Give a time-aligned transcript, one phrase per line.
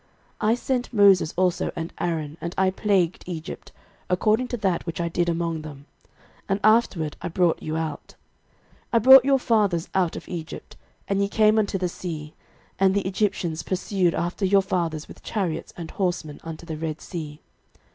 [0.41, 3.71] 06:024:005 I sent Moses also and Aaron, and I plagued Egypt,
[4.09, 5.85] according to that which I did among them:
[6.49, 8.15] and afterward I brought you out.
[8.15, 8.17] 06:024:006 And
[8.93, 10.75] I brought your fathers out of Egypt:
[11.07, 12.33] and ye came unto the sea;
[12.79, 17.39] and the Egyptians pursued after your fathers with chariots and horsemen unto the Red sea.